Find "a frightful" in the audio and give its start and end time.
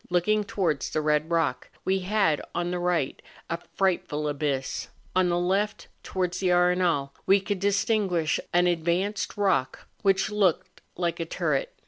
3.51-4.27